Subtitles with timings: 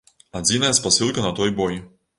[0.39, 1.81] Адзіная спасылка на той бой.